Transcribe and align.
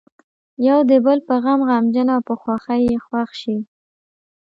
یو 0.67 0.79
د 0.89 0.91
بل 1.05 1.17
په 1.27 1.35
غم 1.43 1.59
غمجن 1.69 2.07
او 2.15 2.21
په 2.27 2.33
خوښۍ 2.41 2.81
یې 2.89 2.97
خوښ 3.05 3.29
شي. 3.41 3.57